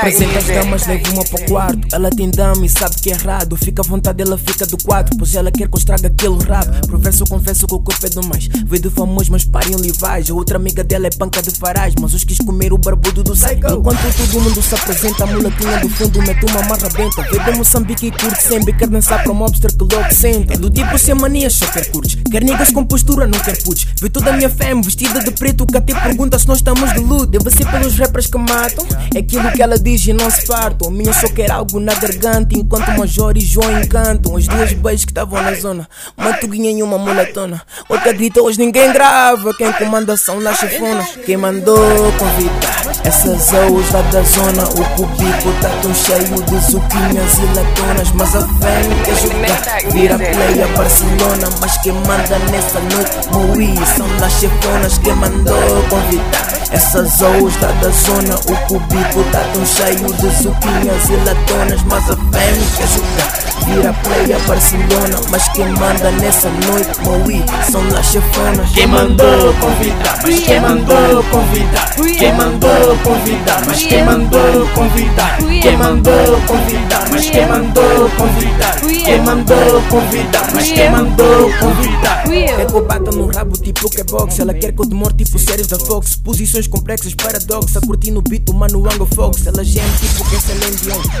[0.00, 1.88] Presente as damas, levo uma para o quarto.
[1.92, 3.56] Ela tem dama e sabe que é errado.
[3.56, 5.16] Fica à vontade, ela fica do quadro.
[5.16, 6.88] Pois ela quer que eu estrague aquele rabo.
[6.88, 8.48] Professo, confesso que o corpo é do mais.
[8.48, 10.28] Veio do famoso, mas parem livais.
[10.28, 11.94] A outra amiga dela é panca de farás.
[12.00, 13.72] Mas os quis comer o barbudo do psycho.
[13.72, 17.22] Enquanto todo mundo se apresenta, a mulatinha do fundo mete uma marra benta.
[17.22, 18.72] Veio de Moçambique e curte sempre.
[18.72, 20.54] Quer dançar para mobster que logo senta.
[20.54, 22.18] É do tipo sem mania, só quer curtes.
[22.28, 23.86] Quer niggas com postura, não quer putos.
[24.00, 25.64] Vê toda a minha fam vestida de preto.
[25.64, 27.26] Que até pergunta se nós estamos de luto.
[27.26, 28.71] Deve ser pelos rappers que matam.
[29.14, 30.88] É aquilo que ela diz e não se fartam.
[30.88, 32.56] A minha só quer algo na garganta.
[32.56, 34.36] Enquanto Major e João encantam.
[34.36, 35.88] As duas beijos que estavam na zona.
[36.16, 37.62] Uma tuguinha e uma mulatona.
[37.88, 39.54] Outra grita, hoje ninguém grava.
[39.54, 41.16] Quem comanda são nas chefonas.
[41.26, 44.64] Quem mandou convidar essas hoes lá da zona.
[44.64, 48.12] O público tá tão cheio de zuquinhas e latonas.
[48.12, 49.92] Mas a fêmea quer jogar.
[49.92, 51.48] Vira play a Barcelona.
[51.60, 54.98] Mas quem manda nessa noite, Moí, são nas chefonas.
[54.98, 58.34] Quem mandou convidar essas hoes lá da zona.
[58.34, 63.94] O cubico tá tão cheio de zuquinhas e latonas Mas a fêmea quer jogar Vira
[64.02, 70.18] play a Barcelona Mas quem manda nessa noite, Moí, são las chefonas Quem mandou convidar,
[70.22, 71.94] mas quem mandou convidar?
[72.18, 75.38] Quem mandou convidar, mas quem mandou convidar?
[75.62, 76.81] Quem mandou convidar,
[77.22, 78.80] mas quem mandou convidar?
[78.80, 82.24] Quem mandou convidar, mas quem mandou convidar?
[82.24, 85.14] Quer que eu bata no rabo tipo que é box Ela quer que eu demore
[85.14, 86.16] tipo séries da Fox.
[86.16, 89.46] Posições complexas, paradoxo A curtir no beat, o mano Ango Fox.
[89.46, 90.76] Ela geme tipo que é Celine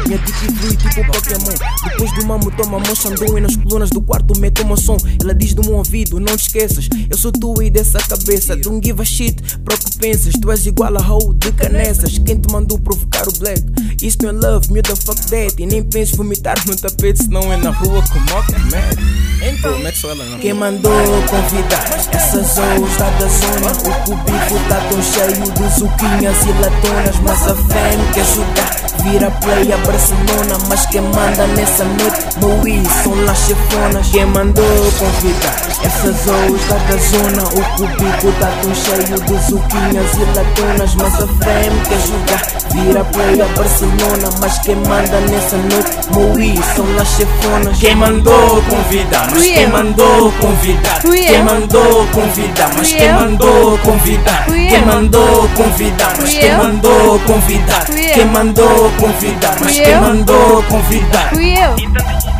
[0.06, 1.54] Minha dick flui tipo Pokémon.
[1.84, 4.96] Depois do mamo toma motion E nas colunas do quarto meto uma som.
[5.20, 6.88] Ela diz do meu ouvido, não te esqueças.
[7.10, 8.56] Eu sou tu e dessa cabeça.
[8.56, 10.34] Don't give a shit, para o que pensas.
[10.40, 12.18] Tu és igual a hoe de canessas.
[12.18, 13.62] Quem te mandou provocar o black?
[14.02, 15.62] Isto é love, me the fuck that.
[15.62, 15.82] E nem
[16.16, 19.74] vomitar no tapete Senão é na rua como é merda então,
[20.40, 20.92] Quem mandou
[21.28, 21.84] convidar?
[22.12, 27.48] Essas hoes lá da zona O cubico tá tão cheio de zuquinhas e latonas Mas
[27.48, 32.22] a fêmea quer jogar Vira play a Barcelona Mas quem manda nessa noite?
[32.40, 34.08] Moí, são las chefonas.
[34.10, 34.64] Quem mandou
[34.98, 35.56] convidar?
[35.84, 41.14] Essas hoes lá da zona O cubico tá tão cheio de zuquinhas e latonas Mas
[41.14, 45.81] a fêmea quer jogar Vira play a Barcelona Mas quem manda nessa noite
[46.14, 51.00] Moí, são chefonas Quem mandou convidar, mas quem mandou convidar?
[51.00, 54.46] Quem mandou convidar, mas quem mandou convidar?
[54.46, 57.84] Quem mandou convidar, mas quem mandou convidar?
[57.86, 61.28] Quem mandou convidar, mas quem mandou convidar?
[61.30, 62.31] Fui eu.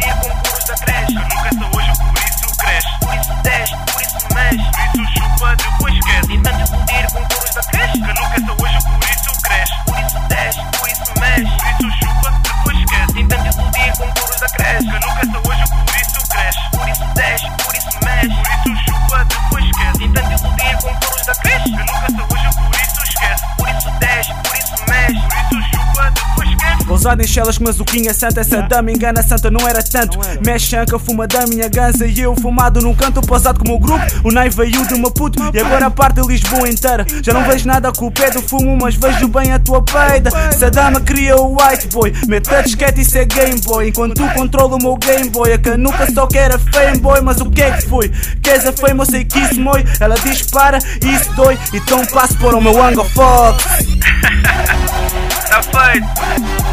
[27.03, 30.19] Esquece Ousado em chelas, mas o Quinha Santa, essa dama engana santa não era tanto.
[30.45, 34.05] Mexe chanca, fuma da minha ganza e eu fumado num canto, posado como o grupo.
[34.23, 37.05] O Nai veio de Maputo e agora parte de Lisboa inteira.
[37.23, 40.31] Já não vejo nada com o pé do fumo, mas vejo bem a tua peida.
[40.49, 43.89] Essa dama cria o white boy, mete disquete e é Game Boy.
[43.89, 47.41] Enquanto tu controla o meu Game Boy, a canuca só quer a fame boy, mas
[47.41, 48.09] o que é que foi?
[48.43, 49.85] Queres a fame, eu sei que isso moi.
[49.99, 53.65] Ela diz para, isso dói, então passo por o meu Ango Fox.
[55.53, 56.72] Tá feito.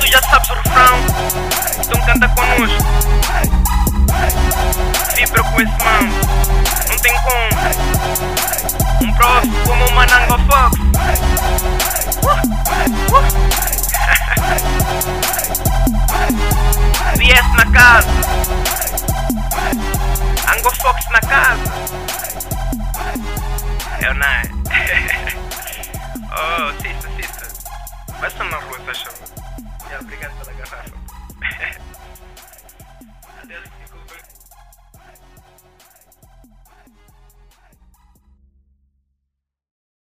[0.00, 0.98] Tu já sabes o refrão,
[1.78, 2.82] então canta connosco.
[5.14, 6.14] Vibra com esse mambo,
[6.88, 7.50] não tem como.
[9.02, 10.78] Um prof como o Manango Fox.
[12.24, 12.30] Uh,
[13.14, 13.24] uh.
[17.16, 18.08] VS na casa.
[20.50, 21.72] Ango Fox na casa.
[24.00, 24.50] É o Nai.
[26.32, 27.46] oh, cista, cista.
[28.18, 29.39] Vai só na rua, tá chamando.
[29.98, 30.99] Obrigado pela garrafa.